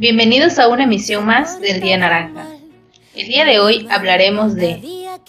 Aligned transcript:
Bienvenidos 0.00 0.58
a 0.58 0.68
una 0.68 0.84
emisión 0.84 1.26
más 1.26 1.60
del 1.60 1.82
Día 1.82 1.98
Naranja. 1.98 2.46
El 3.14 3.28
día 3.28 3.44
de 3.44 3.60
hoy 3.60 3.86
hablaremos 3.90 4.54
de 4.54 4.80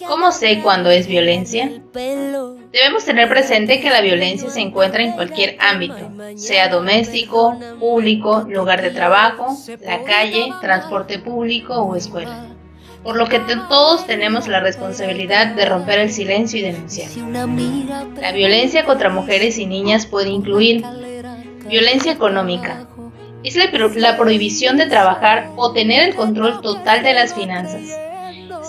¿Cómo 0.06 0.32
sé 0.32 0.60
cuándo 0.62 0.90
es 0.90 1.06
violencia? 1.06 1.70
Debemos 1.92 3.04
tener 3.04 3.28
presente 3.28 3.82
que 3.82 3.90
la 3.90 4.00
violencia 4.00 4.48
se 4.48 4.60
encuentra 4.60 5.02
en 5.02 5.12
cualquier 5.12 5.58
ámbito, 5.60 6.10
sea 6.36 6.70
doméstico, 6.70 7.60
público, 7.78 8.46
lugar 8.48 8.80
de 8.80 8.92
trabajo, 8.92 9.54
la 9.82 10.04
calle, 10.04 10.54
transporte 10.62 11.18
público 11.18 11.74
o 11.74 11.94
escuela. 11.94 12.46
Por 13.04 13.16
lo 13.16 13.26
que 13.26 13.40
todos 13.68 14.06
tenemos 14.06 14.48
la 14.48 14.60
responsabilidad 14.60 15.48
de 15.48 15.66
romper 15.66 15.98
el 15.98 16.10
silencio 16.10 16.60
y 16.60 16.62
denunciar. 16.62 17.10
La 18.18 18.32
violencia 18.32 18.86
contra 18.86 19.10
mujeres 19.10 19.58
y 19.58 19.66
niñas 19.66 20.06
puede 20.06 20.30
incluir 20.30 20.82
violencia 21.68 22.12
económica, 22.12 22.86
es 23.44 23.56
la, 23.96 24.16
prohibición 24.16 24.76
de 24.76 24.86
trabajar 24.86 25.50
o 25.56 25.72
tener 25.72 26.08
el 26.08 26.14
control 26.14 26.60
total 26.60 27.02
de 27.02 27.14
las 27.14 27.34
finanzas, 27.34 27.82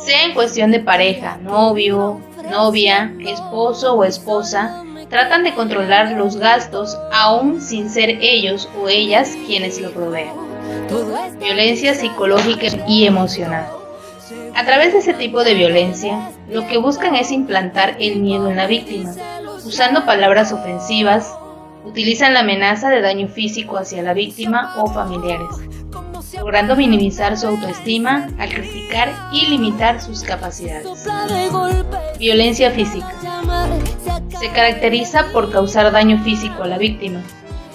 sea 0.05 0.25
en 0.25 0.33
cuestión 0.33 0.71
de 0.71 0.79
pareja, 0.79 1.37
novio, 1.37 2.19
novia, 2.49 3.13
esposo 3.19 3.93
o 3.93 4.03
esposa, 4.03 4.83
tratan 5.09 5.43
de 5.43 5.53
controlar 5.53 6.11
los 6.13 6.37
gastos 6.37 6.97
aún 7.11 7.61
sin 7.61 7.89
ser 7.89 8.17
ellos 8.21 8.67
o 8.81 8.89
ellas 8.89 9.37
quienes 9.45 9.79
lo 9.79 9.91
provean. 9.91 10.33
Violencia 11.39 11.93
psicológica 11.93 12.67
y 12.87 13.05
emocional. 13.05 13.67
A 14.55 14.65
través 14.65 14.93
de 14.93 14.99
ese 14.99 15.13
tipo 15.13 15.43
de 15.43 15.53
violencia, 15.53 16.31
lo 16.49 16.67
que 16.67 16.77
buscan 16.77 17.15
es 17.15 17.31
implantar 17.31 17.97
el 17.99 18.17
miedo 18.17 18.49
en 18.49 18.57
la 18.57 18.67
víctima, 18.67 19.11
usando 19.65 20.05
palabras 20.05 20.51
ofensivas, 20.51 21.35
utilizan 21.85 22.33
la 22.33 22.41
amenaza 22.41 22.89
de 22.89 23.01
daño 23.01 23.27
físico 23.27 23.77
hacia 23.77 24.03
la 24.03 24.13
víctima 24.13 24.73
o 24.77 24.87
familiares, 24.87 25.49
logrando 26.37 26.75
minimizar 26.75 27.37
su 27.37 27.47
autoestima 27.47 28.29
al 28.37 28.49
y 29.31 29.47
limitar 29.47 30.01
sus 30.01 30.23
capacidades. 30.23 30.87
Violencia 32.17 32.71
física. 32.71 33.11
Se 34.39 34.49
caracteriza 34.49 35.25
por 35.31 35.51
causar 35.51 35.91
daño 35.91 36.21
físico 36.23 36.63
a 36.63 36.67
la 36.67 36.77
víctima. 36.77 37.21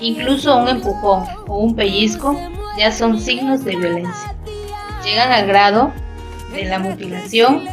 Incluso 0.00 0.56
un 0.56 0.68
empujón 0.68 1.24
o 1.46 1.58
un 1.58 1.74
pellizco 1.74 2.38
ya 2.78 2.92
son 2.92 3.20
signos 3.20 3.64
de 3.64 3.76
violencia. 3.76 4.34
Llegan 5.04 5.32
al 5.32 5.46
grado 5.46 5.92
de 6.52 6.64
la 6.64 6.78
mutilación 6.78 7.66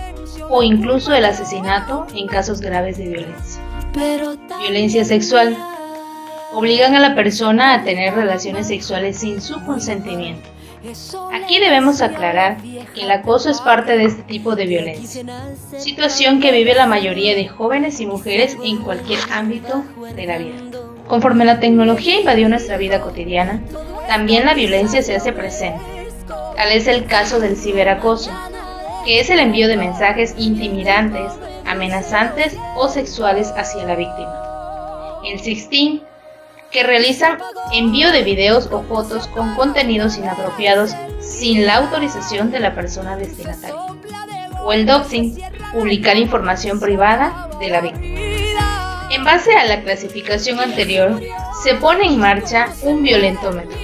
o 0.50 0.64
incluso 0.64 1.14
el 1.14 1.26
asesinato 1.26 2.08
en 2.16 2.28
casos 2.28 2.62
graves 2.62 2.98
de 2.98 3.08
violencia. 3.08 3.62
Violencia 4.62 5.06
sexual 5.06 5.56
obligan 6.56 6.96
a 6.96 7.00
la 7.00 7.16
persona 7.16 7.74
a 7.74 7.84
tener 7.84 8.16
relaciones 8.16 8.68
sexuales 8.68 9.20
sin 9.20 9.42
su 9.42 9.64
consentimiento. 9.66 10.50
Aquí 11.34 11.60
debemos 11.60 12.02
aclarar 12.02 12.58
que 12.94 13.02
el 13.02 13.12
acoso 13.12 13.50
es 13.50 13.60
parte 13.60 13.98
de 13.98 14.06
este 14.06 14.22
tipo 14.24 14.56
de 14.56 14.66
violencia, 14.66 15.24
situación 15.78 16.40
que 16.40 16.52
vive 16.52 16.76
la 16.76 16.86
mayoría 16.86 17.36
de 17.36 17.48
jóvenes 17.48 18.00
y 18.00 18.06
mujeres 18.06 18.56
en 18.64 18.78
cualquier 18.78 19.20
ámbito 19.32 19.84
de 20.16 20.26
la 20.26 20.38
vida. 20.38 20.56
Conforme 21.08 21.44
la 21.44 21.60
tecnología 21.60 22.20
invadió 22.20 22.48
nuestra 22.48 22.78
vida 22.78 23.02
cotidiana, 23.02 23.62
también 24.08 24.46
la 24.46 24.54
violencia 24.54 25.02
se 25.02 25.16
hace 25.16 25.34
presente. 25.34 25.84
Tal 26.56 26.72
es 26.72 26.88
el 26.88 27.06
caso 27.06 27.40
del 27.40 27.58
ciberacoso, 27.58 28.32
que 29.06 29.20
es 29.20 29.30
el 29.30 29.40
envío 29.40 29.68
de 29.68 29.78
mensajes 29.78 30.36
intimidantes, 30.38 31.32
amenazantes 31.66 32.56
o 32.76 32.88
sexuales 32.88 33.52
hacia 33.58 33.86
la 33.86 33.96
víctima. 33.96 34.34
El 35.26 35.40
sexting 35.40 36.02
que 36.76 36.84
realizan 36.84 37.38
envío 37.72 38.12
de 38.12 38.22
videos 38.24 38.68
o 38.70 38.84
fotos 38.84 39.30
con 39.30 39.56
contenidos 39.56 40.18
inapropiados 40.18 40.92
sin 41.22 41.66
la 41.66 41.76
autorización 41.76 42.52
de 42.52 42.60
la 42.60 42.76
persona 42.76 43.16
destinataria. 43.16 43.80
O 44.62 44.74
el 44.74 44.86
doxing, 44.86 45.40
publicar 45.72 46.18
información 46.18 46.82
privada 46.82 47.50
de 47.62 47.70
la 47.70 47.80
víctima. 47.80 48.20
En 49.10 49.24
base 49.24 49.56
a 49.56 49.64
la 49.64 49.84
clasificación 49.84 50.60
anterior, 50.60 51.22
se 51.64 51.76
pone 51.76 52.08
en 52.08 52.20
marcha 52.20 52.68
un 52.82 53.04
violentómetro, 53.04 53.78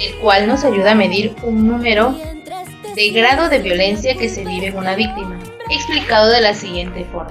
el 0.00 0.14
cual 0.20 0.46
nos 0.46 0.62
ayuda 0.62 0.92
a 0.92 0.94
medir 0.94 1.34
un 1.42 1.66
número 1.66 2.16
de 2.94 3.10
grado 3.10 3.48
de 3.48 3.58
violencia 3.58 4.14
que 4.14 4.28
se 4.28 4.44
vive 4.44 4.68
en 4.68 4.78
una 4.78 4.94
víctima, 4.94 5.36
explicado 5.74 6.30
de 6.30 6.40
la 6.40 6.54
siguiente 6.54 7.04
forma. 7.04 7.30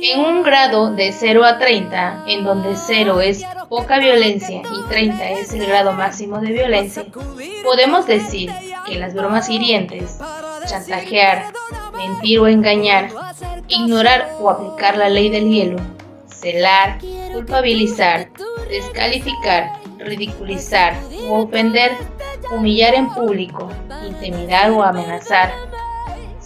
En 0.00 0.20
un 0.20 0.42
grado 0.42 0.92
de 0.94 1.12
0 1.12 1.44
a 1.44 1.58
30, 1.58 2.24
en 2.28 2.44
donde 2.44 2.76
0 2.76 3.20
es 3.20 3.42
poca 3.68 3.98
violencia 3.98 4.62
y 4.62 4.88
30 4.88 5.30
es 5.30 5.52
el 5.52 5.66
grado 5.66 5.92
máximo 5.92 6.38
de 6.38 6.52
violencia, 6.52 7.04
podemos 7.64 8.06
decir 8.06 8.52
que 8.86 8.98
las 8.98 9.14
bromas 9.14 9.48
hirientes, 9.48 10.18
chantajear, 10.66 11.52
mentir 11.96 12.38
o 12.38 12.46
engañar, 12.46 13.10
ignorar 13.68 14.30
o 14.40 14.50
aplicar 14.50 14.96
la 14.96 15.08
ley 15.08 15.28
del 15.30 15.48
hielo, 15.48 15.78
celar, 16.26 16.98
culpabilizar, 17.32 18.28
descalificar, 18.68 19.72
ridiculizar 19.98 20.94
o 21.28 21.42
ofender, 21.42 21.92
humillar 22.52 22.94
en 22.94 23.08
público, 23.10 23.68
intimidar 24.06 24.70
o 24.70 24.82
amenazar, 24.82 25.52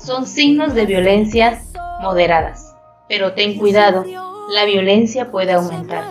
son 0.04 0.26
signos 0.26 0.74
de 0.74 0.86
violencias 0.86 1.72
moderadas. 2.00 2.74
Pero 3.08 3.34
ten 3.34 3.58
cuidado, 3.58 4.04
la 4.50 4.64
violencia 4.64 5.30
puede 5.30 5.52
aumentar. 5.52 6.04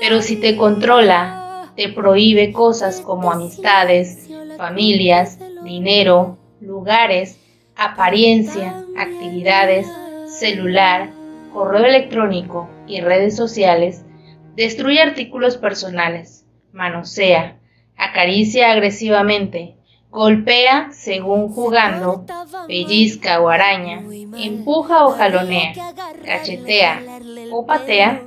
Pero 0.00 0.22
si 0.22 0.36
te 0.36 0.56
controla, 0.56 1.70
te 1.76 1.88
prohíbe 1.90 2.52
cosas 2.52 3.00
como 3.00 3.30
amistades, 3.30 4.28
familias, 4.56 5.38
dinero, 5.64 6.38
lugares, 6.60 7.38
apariencia, 7.76 8.84
actividades, 8.96 9.86
celular, 10.26 11.10
correo 11.52 11.84
electrónico 11.84 12.70
y 12.86 13.00
redes 13.00 13.36
sociales, 13.36 14.04
destruye 14.56 15.00
artículos 15.00 15.56
personales, 15.56 16.46
manosea, 16.72 17.58
acaricia 17.96 18.70
agresivamente, 18.70 19.76
golpea 20.12 20.88
según 20.92 21.48
jugando, 21.48 22.26
pellizca 22.66 23.40
o 23.40 23.48
araña, 23.48 24.02
empuja 24.36 25.06
o 25.06 25.12
jalonea, 25.12 25.72
cachetea 26.22 27.00
o 27.50 27.64
patea, 27.64 28.22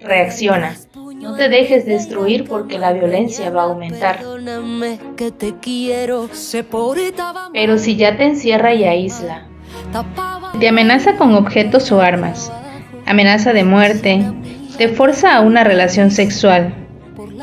reacciona. 0.00 0.74
No 1.14 1.36
te 1.36 1.48
dejes 1.48 1.86
destruir 1.86 2.48
porque 2.48 2.76
la 2.76 2.92
violencia 2.92 3.50
va 3.50 3.62
a 3.62 3.66
aumentar. 3.66 4.18
Pero 7.52 7.78
si 7.78 7.96
ya 7.96 8.16
te 8.16 8.24
encierra 8.24 8.74
y 8.74 8.84
aísla, 8.84 9.46
te 10.58 10.68
amenaza 10.68 11.16
con 11.16 11.36
objetos 11.36 11.92
o 11.92 12.00
armas, 12.00 12.52
amenaza 13.06 13.52
de 13.52 13.62
muerte, 13.62 14.24
te 14.76 14.88
fuerza 14.88 15.36
a 15.36 15.40
una 15.40 15.62
relación 15.62 16.10
sexual, 16.10 16.74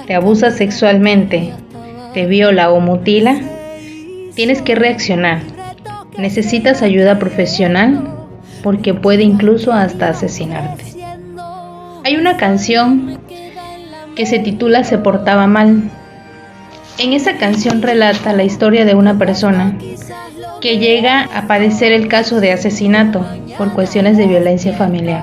te 0.06 0.16
abusa 0.16 0.52
sexualmente, 0.52 1.54
te 2.14 2.26
viola 2.26 2.72
o 2.72 2.82
mutila, 2.82 3.40
tienes 4.40 4.62
que 4.62 4.74
reaccionar. 4.74 5.42
Necesitas 6.18 6.82
ayuda 6.82 7.20
profesional 7.20 8.08
porque 8.64 8.94
puede 8.94 9.24
incluso 9.24 9.74
hasta 9.74 10.08
asesinarte. 10.08 10.86
Hay 12.06 12.16
una 12.16 12.38
canción 12.38 13.20
que 14.16 14.26
se 14.26 14.40
titula 14.40 14.86
Se 14.86 14.98
portaba 14.98 15.46
mal. 15.48 15.92
En 17.00 17.12
esa 17.12 17.36
canción 17.36 17.82
relata 17.82 18.32
la 18.32 18.46
historia 18.46 18.86
de 18.86 18.96
una 18.96 19.18
persona 19.18 19.78
que 20.62 20.78
llega 20.78 21.24
a 21.24 21.46
padecer 21.46 21.92
el 21.92 22.08
caso 22.08 22.40
de 22.40 22.54
asesinato 22.54 23.26
por 23.58 23.74
cuestiones 23.74 24.16
de 24.16 24.28
violencia 24.28 24.72
familiar. 24.72 25.22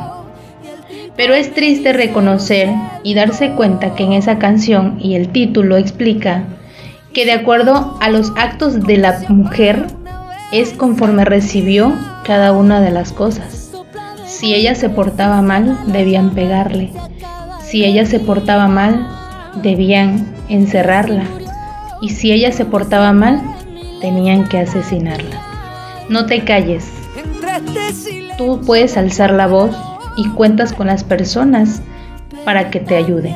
Pero 1.16 1.32
es 1.32 1.54
triste 1.54 1.94
reconocer 1.94 2.68
y 3.02 3.14
darse 3.14 3.52
cuenta 3.52 3.94
que 3.94 4.04
en 4.04 4.12
esa 4.12 4.38
canción 4.38 4.98
y 5.00 5.14
el 5.14 5.30
título 5.30 5.78
explica 5.78 6.44
que 7.16 7.24
de 7.24 7.32
acuerdo 7.32 7.96
a 8.02 8.10
los 8.10 8.30
actos 8.36 8.82
de 8.82 8.98
la 8.98 9.18
mujer 9.30 9.86
es 10.52 10.74
conforme 10.74 11.24
recibió 11.24 11.94
cada 12.24 12.52
una 12.52 12.82
de 12.82 12.90
las 12.90 13.14
cosas. 13.14 13.72
Si 14.26 14.54
ella 14.54 14.74
se 14.74 14.90
portaba 14.90 15.40
mal, 15.40 15.78
debían 15.86 16.34
pegarle. 16.34 16.92
Si 17.64 17.86
ella 17.86 18.04
se 18.04 18.20
portaba 18.20 18.68
mal, 18.68 19.08
debían 19.62 20.26
encerrarla. 20.50 21.24
Y 22.02 22.10
si 22.10 22.32
ella 22.32 22.52
se 22.52 22.66
portaba 22.66 23.14
mal, 23.14 23.40
tenían 24.02 24.46
que 24.46 24.58
asesinarla. 24.58 25.40
No 26.10 26.26
te 26.26 26.44
calles. 26.44 26.86
Tú 28.36 28.60
puedes 28.66 28.98
alzar 28.98 29.32
la 29.32 29.46
voz 29.46 29.74
y 30.18 30.28
cuentas 30.32 30.74
con 30.74 30.88
las 30.88 31.02
personas 31.02 31.80
para 32.44 32.68
que 32.68 32.80
te 32.80 32.94
ayuden. 32.94 33.34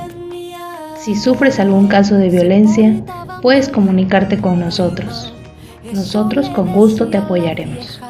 Si 0.98 1.14
sufres 1.14 1.58
algún 1.58 1.88
caso 1.88 2.16
de 2.16 2.28
violencia, 2.28 3.02
puedes 3.42 3.68
comunicarte 3.68 4.40
con 4.40 4.60
nosotros. 4.60 5.32
Nosotros 5.92 6.48
con 6.50 6.72
gusto 6.72 7.08
te 7.08 7.16
apoyaremos. 7.16 8.00